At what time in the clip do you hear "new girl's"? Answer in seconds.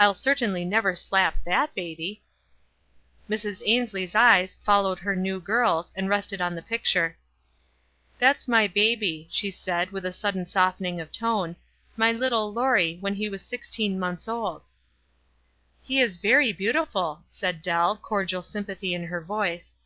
5.14-5.92